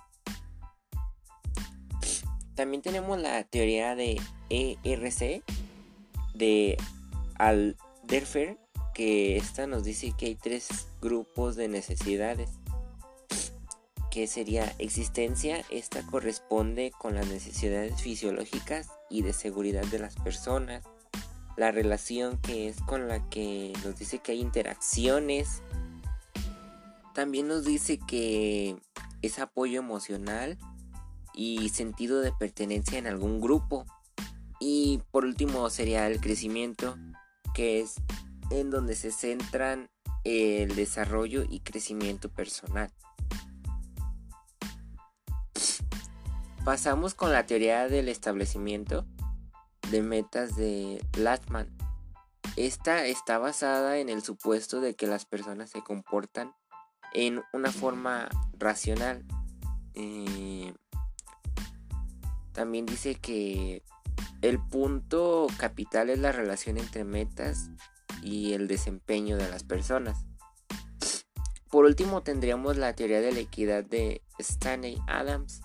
También 2.54 2.82
tenemos 2.82 3.18
la 3.18 3.42
teoría 3.44 3.94
de 3.94 4.20
ERC 4.50 5.42
de 6.34 6.76
Alderfer 7.38 8.58
que 8.94 9.36
esta 9.36 9.66
nos 9.66 9.84
dice 9.84 10.12
que 10.16 10.26
hay 10.26 10.34
tres 10.34 10.88
grupos 11.00 11.56
de 11.56 11.68
necesidades. 11.68 12.50
que 14.10 14.26
sería 14.26 14.74
existencia, 14.78 15.64
esta 15.70 16.02
corresponde 16.02 16.92
con 16.98 17.14
las 17.14 17.26
necesidades 17.28 18.02
fisiológicas 18.02 18.90
y 19.08 19.22
de 19.22 19.32
seguridad 19.32 19.86
de 19.86 20.00
las 20.00 20.16
personas. 20.16 20.84
La 21.56 21.70
relación 21.70 22.38
que 22.38 22.68
es 22.68 22.80
con 22.80 23.08
la 23.08 23.28
que 23.28 23.72
nos 23.84 23.98
dice 23.98 24.18
que 24.18 24.32
hay 24.32 24.40
interacciones. 24.40 25.62
También 27.14 27.48
nos 27.48 27.64
dice 27.64 27.98
que 27.98 28.76
es 29.20 29.38
apoyo 29.38 29.78
emocional 29.78 30.58
y 31.34 31.68
sentido 31.68 32.20
de 32.20 32.32
pertenencia 32.32 32.98
en 32.98 33.06
algún 33.06 33.40
grupo. 33.40 33.84
Y 34.60 35.00
por 35.10 35.24
último 35.24 35.68
sería 35.70 36.06
el 36.06 36.20
crecimiento, 36.20 36.96
que 37.54 37.80
es 37.80 37.94
en 38.50 38.70
donde 38.70 38.94
se 38.94 39.10
centran 39.10 39.90
el 40.24 40.74
desarrollo 40.76 41.44
y 41.48 41.60
crecimiento 41.60 42.30
personal. 42.30 42.90
Pasamos 46.64 47.14
con 47.14 47.32
la 47.32 47.44
teoría 47.44 47.88
del 47.88 48.08
establecimiento 48.08 49.04
de 49.92 50.02
metas 50.02 50.56
de 50.56 51.04
Latman. 51.16 51.68
Esta 52.56 53.06
está 53.06 53.38
basada 53.38 53.98
en 53.98 54.08
el 54.08 54.22
supuesto 54.22 54.80
de 54.80 54.94
que 54.94 55.06
las 55.06 55.26
personas 55.26 55.70
se 55.70 55.82
comportan 55.82 56.52
en 57.12 57.42
una 57.52 57.70
forma 57.70 58.28
racional. 58.58 59.24
Eh, 59.94 60.72
también 62.52 62.86
dice 62.86 63.16
que 63.16 63.82
el 64.40 64.58
punto 64.58 65.46
capital 65.58 66.08
es 66.08 66.18
la 66.18 66.32
relación 66.32 66.78
entre 66.78 67.04
metas 67.04 67.70
y 68.22 68.54
el 68.54 68.68
desempeño 68.68 69.36
de 69.36 69.50
las 69.50 69.62
personas. 69.62 70.24
Por 71.70 71.84
último 71.84 72.22
tendríamos 72.22 72.78
la 72.78 72.94
teoría 72.94 73.20
de 73.20 73.32
la 73.32 73.40
equidad 73.40 73.84
de 73.84 74.22
Stanley 74.38 74.98
Adams. 75.06 75.60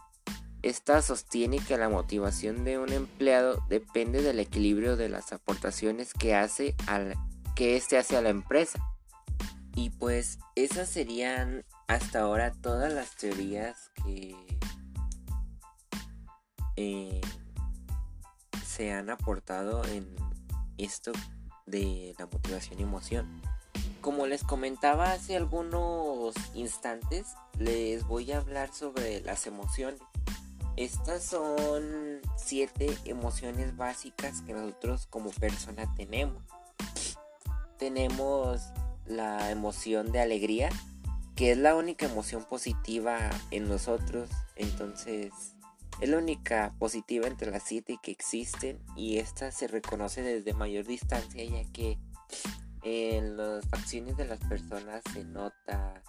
Esta 0.64 1.02
sostiene 1.02 1.60
que 1.60 1.78
la 1.78 1.90
motivación 1.90 2.64
de 2.64 2.80
un 2.80 2.92
empleado 2.92 3.64
depende 3.70 4.22
del 4.22 4.40
equilibrio 4.40 4.98
de 4.98 5.10
las 5.10 5.32
aportaciones 5.32 6.14
que 6.14 6.36
hace 6.36 6.76
al, 6.88 7.16
que 7.56 7.76
éste 7.76 7.98
hace 7.98 8.18
a 8.18 8.22
la 8.22 8.30
empresa. 8.30 8.80
Y 9.76 9.92
pues 9.92 10.40
esas 10.56 10.90
serían 10.90 11.64
hasta 11.88 12.22
ahora 12.22 12.52
todas 12.52 12.92
las 12.92 13.16
teorías 13.16 13.92
que 14.04 14.36
eh, 16.76 17.22
se 18.66 18.92
han 18.92 19.10
aportado 19.10 19.84
en 19.86 20.16
esto 20.78 21.12
de 21.66 22.16
la 22.18 22.26
motivación 22.26 22.80
y 22.80 22.84
emoción. 22.84 23.42
Como 24.02 24.26
les 24.26 24.44
comentaba 24.44 25.12
hace 25.12 25.36
algunos 25.36 26.36
instantes, 26.54 27.28
les 27.60 28.04
voy 28.06 28.32
a 28.32 28.38
hablar 28.38 28.74
sobre 28.74 29.22
las 29.22 29.48
emociones. 29.48 30.00
Estas 30.78 31.24
son 31.24 32.22
siete 32.36 32.96
emociones 33.06 33.76
básicas 33.76 34.44
que 34.44 34.54
nosotros 34.54 35.08
como 35.08 35.32
persona 35.32 35.92
tenemos. 35.96 36.44
Tenemos 37.80 38.62
la 39.08 39.50
emoción 39.50 40.12
de 40.12 40.22
alegría, 40.22 40.70
que 41.36 41.54
es 41.54 41.58
la 41.58 41.76
única 41.76 42.06
emoción 42.06 42.46
positiva 42.46 43.18
en 43.50 43.68
nosotros. 43.68 44.30
Entonces, 44.56 45.34
es 46.00 46.10
la 46.10 46.20
única 46.20 46.76
positiva 46.78 47.26
entre 47.26 47.50
las 47.50 47.64
siete 47.64 47.98
que 48.04 48.12
existen 48.12 48.80
y 48.96 49.18
esta 49.18 49.52
se 49.52 49.68
reconoce 49.68 50.22
desde 50.22 50.54
mayor 50.54 50.86
distancia 50.86 51.44
ya 51.44 51.64
que 51.72 51.98
en 52.84 53.36
las 53.36 53.68
facciones 53.68 54.16
de 54.16 54.26
las 54.26 54.40
personas 54.42 55.02
se 55.12 55.24
nota 55.24 56.04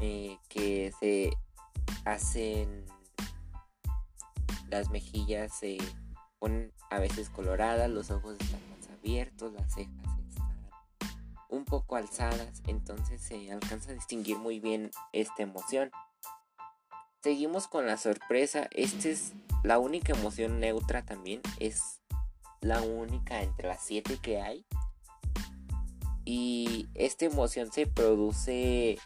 eh, 0.00 0.38
que 0.48 0.90
se 1.00 1.30
hacen 2.06 2.86
las 4.70 4.90
mejillas 4.90 5.56
se 5.58 5.78
ponen 6.38 6.72
a 6.90 6.98
veces 6.98 7.30
coloradas, 7.30 7.90
los 7.90 8.10
ojos 8.10 8.36
están 8.38 8.60
más 8.70 8.88
abiertos, 8.90 9.52
las 9.52 9.74
cejas 9.74 9.94
están 10.28 10.48
un 11.48 11.64
poco 11.64 11.96
alzadas, 11.96 12.62
entonces 12.66 13.20
se 13.20 13.50
alcanza 13.50 13.90
a 13.90 13.94
distinguir 13.94 14.38
muy 14.38 14.60
bien 14.60 14.90
esta 15.12 15.42
emoción. 15.42 15.90
Seguimos 17.22 17.66
con 17.66 17.86
la 17.86 17.96
sorpresa, 17.96 18.68
esta 18.70 19.08
es 19.08 19.32
la 19.64 19.78
única 19.78 20.12
emoción 20.12 20.60
neutra 20.60 21.04
también, 21.04 21.40
es 21.58 22.00
la 22.60 22.82
única 22.82 23.42
entre 23.42 23.68
las 23.68 23.82
siete 23.82 24.18
que 24.22 24.40
hay. 24.40 24.66
Y 26.24 26.88
esta 26.94 27.24
emoción 27.24 27.72
se 27.72 27.86
produce 27.86 28.98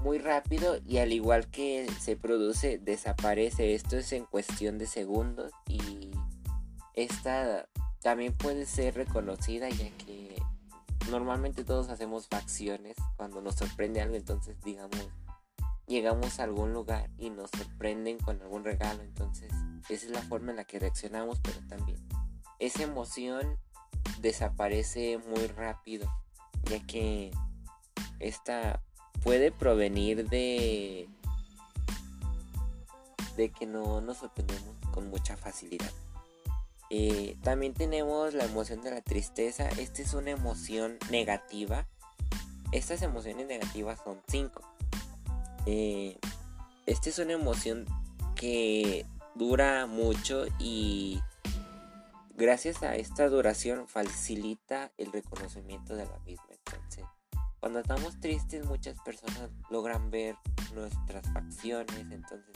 muy 0.00 0.18
rápido 0.18 0.78
y 0.86 0.98
al 0.98 1.12
igual 1.12 1.48
que 1.50 1.86
se 2.00 2.16
produce, 2.16 2.78
desaparece. 2.78 3.74
Esto 3.74 3.96
es 3.96 4.12
en 4.12 4.24
cuestión 4.24 4.78
de 4.78 4.86
segundos 4.86 5.52
y 5.66 6.10
esta 6.94 7.68
también 8.02 8.32
puede 8.34 8.66
ser 8.66 8.94
reconocida 8.94 9.68
ya 9.68 9.90
que 9.98 10.40
normalmente 11.10 11.64
todos 11.64 11.88
hacemos 11.88 12.28
facciones 12.28 12.96
cuando 13.16 13.40
nos 13.40 13.56
sorprende 13.56 14.00
algo, 14.00 14.14
entonces 14.14 14.56
digamos 14.62 15.08
llegamos 15.86 16.38
a 16.38 16.44
algún 16.44 16.72
lugar 16.72 17.10
y 17.16 17.30
nos 17.30 17.50
sorprenden 17.50 18.18
con 18.18 18.40
algún 18.42 18.62
regalo, 18.62 19.02
entonces 19.02 19.50
esa 19.88 20.06
es 20.06 20.10
la 20.10 20.22
forma 20.22 20.50
en 20.50 20.58
la 20.58 20.64
que 20.64 20.78
reaccionamos, 20.78 21.40
pero 21.40 21.58
también 21.66 21.98
esa 22.58 22.82
emoción 22.82 23.58
desaparece 24.20 25.18
muy 25.18 25.46
rápido, 25.46 26.10
ya 26.64 26.84
que 26.86 27.30
esta 28.20 28.82
puede 29.22 29.50
provenir 29.50 30.28
de 30.28 31.08
de 33.38 33.50
que 33.50 33.66
no 33.66 34.00
nos 34.00 34.18
sorprendemos 34.18 34.76
con 34.90 35.08
mucha 35.08 35.36
facilidad. 35.36 35.90
Eh, 36.90 37.36
también 37.42 37.72
tenemos 37.72 38.34
la 38.34 38.44
emoción 38.44 38.82
de 38.82 38.90
la 38.90 39.00
tristeza. 39.00 39.68
Esta 39.68 40.02
es 40.02 40.12
una 40.12 40.30
emoción 40.30 40.98
negativa. 41.10 41.86
Estas 42.72 43.00
emociones 43.02 43.46
negativas 43.46 44.00
son 44.02 44.20
cinco. 44.26 44.62
Eh, 45.66 46.18
esta 46.86 47.10
es 47.10 47.18
una 47.18 47.32
emoción 47.32 47.86
que 48.34 49.06
dura 49.34 49.86
mucho 49.86 50.46
y 50.58 51.20
gracias 52.34 52.82
a 52.82 52.96
esta 52.96 53.28
duración 53.28 53.86
facilita 53.86 54.90
el 54.98 55.12
reconocimiento 55.12 55.94
de 55.94 56.06
la 56.06 56.18
misma. 56.20 56.48
Entonces, 56.50 57.04
cuando 57.60 57.80
estamos 57.80 58.18
tristes 58.20 58.64
muchas 58.66 59.00
personas 59.00 59.50
logran 59.70 60.10
ver 60.10 60.36
nuestras 60.74 61.26
facciones, 61.32 62.10
entonces 62.10 62.54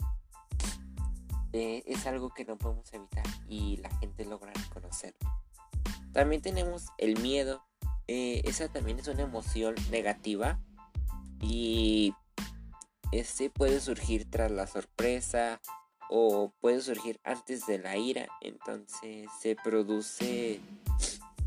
eh, 1.51 1.83
es 1.85 2.05
algo 2.07 2.33
que 2.33 2.45
no 2.45 2.57
podemos 2.57 2.91
evitar 2.93 3.25
y 3.47 3.77
la 3.77 3.89
gente 3.97 4.25
logra 4.25 4.53
reconocerlo. 4.53 5.29
También 6.13 6.41
tenemos 6.41 6.87
el 6.97 7.19
miedo, 7.19 7.63
eh, 8.07 8.41
esa 8.45 8.69
también 8.69 8.99
es 8.99 9.07
una 9.07 9.23
emoción 9.23 9.75
negativa 9.91 10.59
y 11.41 12.13
este 13.11 13.49
puede 13.49 13.79
surgir 13.79 14.29
tras 14.29 14.51
la 14.51 14.67
sorpresa 14.67 15.59
o 16.09 16.53
puede 16.61 16.81
surgir 16.81 17.19
antes 17.23 17.65
de 17.65 17.79
la 17.79 17.97
ira, 17.97 18.27
entonces 18.41 19.29
se 19.41 19.55
produce 19.55 20.61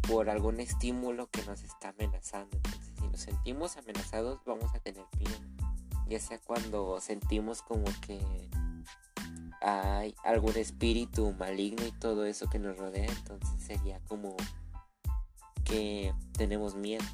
por 0.09 0.29
algún 0.29 0.61
estímulo 0.61 1.29
que 1.31 1.43
nos 1.45 1.63
está 1.63 1.89
amenazando 1.91 2.59
sentimos 3.17 3.77
amenazados 3.77 4.41
vamos 4.45 4.75
a 4.75 4.81
tener 4.81 5.05
miedo. 5.19 5.37
Ya 6.09 6.21
sea 6.21 6.39
cuando 6.39 7.01
sentimos 7.01 7.63
como 7.63 7.85
que 8.07 8.21
hay 9.61 10.15
algún 10.25 10.57
espíritu 10.57 11.33
maligno 11.33 11.85
y 11.85 11.93
todo 11.93 12.25
eso 12.27 12.49
que 12.49 12.59
nos 12.59 12.77
rodea, 12.77 13.07
entonces 13.07 13.61
sería 13.63 14.01
como 14.07 14.37
que 15.65 16.15
tenemos 16.33 16.75
miedo. 16.77 17.05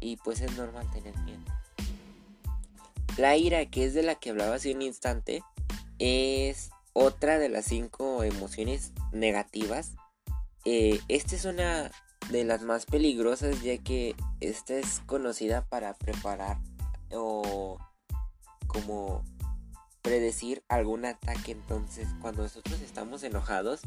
Y 0.00 0.16
pues 0.16 0.40
es 0.40 0.56
normal 0.56 0.90
tener 0.90 1.16
miedo. 1.20 1.42
La 3.16 3.36
ira, 3.36 3.64
que 3.66 3.84
es 3.84 3.94
de 3.94 4.02
la 4.02 4.16
que 4.16 4.30
hablaba 4.30 4.56
hace 4.56 4.74
un 4.74 4.82
instante, 4.82 5.42
es 5.98 6.70
otra 6.92 7.38
de 7.38 7.48
las 7.48 7.66
cinco 7.66 8.24
emociones 8.24 8.92
negativas. 9.12 9.92
Eh, 10.64 11.00
esta 11.08 11.36
es 11.36 11.44
una 11.44 11.90
de 12.30 12.44
las 12.44 12.62
más 12.62 12.86
peligrosas 12.86 13.62
ya 13.62 13.78
que 13.78 14.16
esta 14.48 14.74
es 14.74 15.00
conocida 15.06 15.66
para 15.66 15.94
preparar 15.94 16.58
o 17.12 17.78
como 18.66 19.24
predecir 20.02 20.62
algún 20.68 21.04
ataque 21.04 21.52
entonces 21.52 22.08
cuando 22.20 22.42
nosotros 22.42 22.80
estamos 22.80 23.22
enojados 23.22 23.80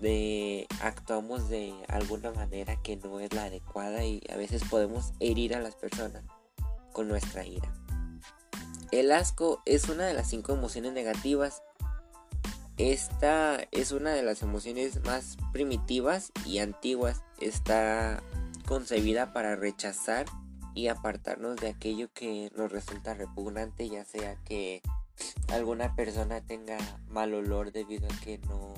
de, 0.00 0.66
actuamos 0.82 1.48
de 1.48 1.72
alguna 1.88 2.32
manera 2.32 2.80
que 2.82 2.96
no 2.96 3.20
es 3.20 3.32
la 3.32 3.44
adecuada 3.44 4.04
y 4.04 4.22
a 4.32 4.36
veces 4.36 4.62
podemos 4.64 5.12
herir 5.20 5.54
a 5.54 5.60
las 5.60 5.76
personas 5.76 6.24
con 6.92 7.06
nuestra 7.06 7.46
ira. 7.46 7.72
El 8.90 9.12
asco 9.12 9.62
es 9.66 9.88
una 9.88 10.06
de 10.06 10.14
las 10.14 10.28
cinco 10.28 10.52
emociones 10.52 10.92
negativas 10.92 11.62
esta 12.78 13.66
es 13.72 13.90
una 13.90 14.12
de 14.12 14.22
las 14.22 14.42
emociones 14.42 15.02
más 15.04 15.36
primitivas 15.52 16.30
y 16.46 16.58
antiguas. 16.58 17.22
Está 17.40 18.22
concebida 18.68 19.32
para 19.32 19.56
rechazar 19.56 20.26
y 20.74 20.88
apartarnos 20.88 21.56
de 21.56 21.70
aquello 21.70 22.12
que 22.12 22.52
nos 22.54 22.70
resulta 22.70 23.14
repugnante, 23.14 23.88
ya 23.88 24.04
sea 24.04 24.36
que 24.44 24.82
alguna 25.50 25.96
persona 25.96 26.42
tenga 26.42 26.76
mal 27.08 27.32
olor 27.32 27.72
debido 27.72 28.06
a 28.06 28.20
que 28.20 28.36
no 28.36 28.74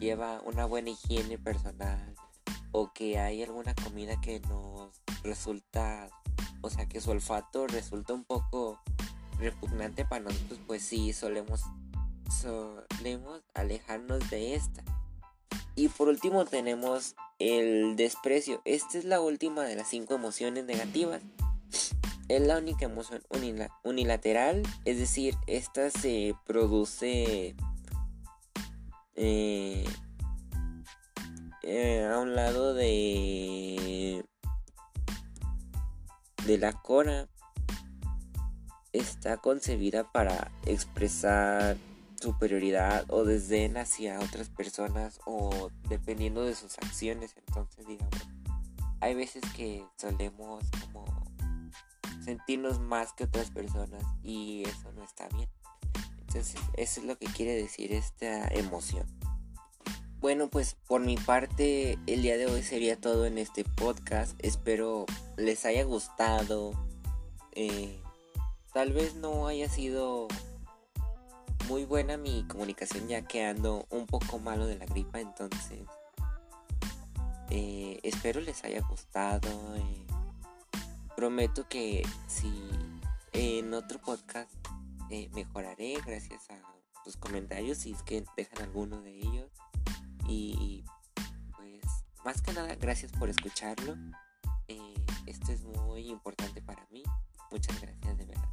lleva 0.00 0.40
una 0.44 0.64
buena 0.64 0.90
higiene 0.90 1.38
personal 1.38 2.16
o 2.72 2.92
que 2.92 3.20
hay 3.20 3.44
alguna 3.44 3.72
comida 3.76 4.20
que 4.20 4.40
nos 4.40 4.90
resulta, 5.22 6.08
o 6.60 6.68
sea, 6.68 6.86
que 6.86 7.00
su 7.00 7.12
olfato 7.12 7.68
resulta 7.68 8.14
un 8.14 8.24
poco 8.24 8.80
repugnante 9.38 10.04
para 10.04 10.24
nosotros, 10.24 10.58
pues 10.66 10.82
sí, 10.82 11.12
solemos, 11.12 11.62
solemos 12.42 13.42
alejarnos 13.54 14.28
de 14.28 14.56
esta. 14.56 14.82
Y 15.76 15.88
por 15.88 16.08
último 16.08 16.44
tenemos 16.44 17.16
el 17.38 17.96
desprecio. 17.96 18.62
Esta 18.64 18.98
es 18.98 19.04
la 19.04 19.20
última 19.20 19.64
de 19.64 19.76
las 19.76 19.88
cinco 19.88 20.14
emociones 20.14 20.64
negativas. 20.64 21.20
Es 22.28 22.40
la 22.40 22.58
única 22.58 22.86
emoción 22.86 23.22
unilateral, 23.82 24.62
es 24.86 24.98
decir, 24.98 25.34
esta 25.46 25.90
se 25.90 26.34
produce 26.46 27.54
eh, 29.14 29.84
eh, 31.62 32.10
a 32.10 32.18
un 32.18 32.34
lado 32.34 32.72
de 32.72 34.24
de 36.46 36.58
la 36.58 36.72
cora 36.72 37.28
está 38.92 39.38
concebida 39.38 40.10
para 40.12 40.52
expresar 40.66 41.76
superioridad 42.24 43.04
o 43.08 43.24
desdén 43.24 43.76
hacia 43.76 44.18
otras 44.18 44.48
personas 44.48 45.20
o 45.26 45.70
dependiendo 45.88 46.42
de 46.42 46.54
sus 46.54 46.78
acciones. 46.78 47.34
Entonces, 47.46 47.86
digamos, 47.86 48.14
hay 49.00 49.14
veces 49.14 49.42
que 49.54 49.84
solemos 49.96 50.64
como 50.80 51.04
sentirnos 52.24 52.80
más 52.80 53.12
que 53.12 53.24
otras 53.24 53.50
personas 53.50 54.02
y 54.22 54.62
eso 54.64 54.90
no 54.92 55.04
está 55.04 55.28
bien. 55.28 55.48
Entonces, 56.20 56.56
eso 56.74 57.00
es 57.00 57.06
lo 57.06 57.18
que 57.18 57.26
quiere 57.26 57.54
decir 57.54 57.92
esta 57.92 58.48
emoción. 58.48 59.06
Bueno, 60.20 60.48
pues 60.48 60.76
por 60.88 61.02
mi 61.02 61.18
parte, 61.18 61.98
el 62.06 62.22
día 62.22 62.38
de 62.38 62.46
hoy 62.46 62.62
sería 62.62 62.98
todo 62.98 63.26
en 63.26 63.36
este 63.36 63.62
podcast. 63.64 64.34
Espero 64.42 65.04
les 65.36 65.66
haya 65.66 65.84
gustado. 65.84 66.72
Eh, 67.52 68.00
tal 68.72 68.94
vez 68.94 69.14
no 69.16 69.46
haya 69.46 69.68
sido 69.68 70.28
muy 71.68 71.84
buena 71.84 72.16
mi 72.16 72.44
comunicación 72.44 73.08
ya 73.08 73.22
que 73.22 73.44
ando 73.44 73.86
un 73.90 74.06
poco 74.06 74.38
malo 74.38 74.66
de 74.66 74.76
la 74.76 74.86
gripa, 74.86 75.20
entonces 75.20 75.80
eh, 77.50 78.00
espero 78.02 78.40
les 78.40 78.64
haya 78.64 78.80
gustado. 78.80 79.48
Eh, 79.76 80.06
prometo 81.16 81.68
que 81.68 82.06
si 82.26 82.52
en 83.32 83.72
otro 83.72 84.00
podcast 84.00 84.50
eh, 85.10 85.30
mejoraré 85.32 85.94
gracias 86.04 86.50
a 86.50 86.60
sus 87.04 87.16
comentarios, 87.16 87.78
si 87.78 87.92
es 87.92 88.02
que 88.02 88.24
dejan 88.36 88.62
alguno 88.62 89.00
de 89.02 89.16
ellos. 89.18 89.50
Y 90.26 90.84
pues 91.56 91.82
más 92.24 92.42
que 92.42 92.52
nada, 92.52 92.74
gracias 92.76 93.12
por 93.12 93.28
escucharlo. 93.28 93.94
esto 95.26 95.52
es 95.52 95.62
muy 95.64 96.08
importante 96.08 96.60
para 96.60 96.86
mí. 96.90 97.02
Muchas 97.50 97.80
gracias 97.80 98.18
de 98.18 98.24
verdad. 98.24 98.43